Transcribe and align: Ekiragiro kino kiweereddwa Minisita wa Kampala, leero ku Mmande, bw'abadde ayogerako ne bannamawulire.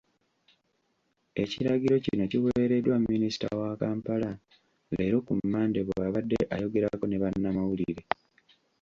Ekiragiro 1.43 1.95
kino 2.05 2.23
kiweereddwa 2.31 2.95
Minisita 3.09 3.47
wa 3.61 3.69
Kampala, 3.81 4.29
leero 4.95 5.17
ku 5.25 5.33
Mmande, 5.39 5.79
bw'abadde 5.87 6.39
ayogerako 6.55 7.05
ne 7.07 7.17
bannamawulire. 7.21 8.03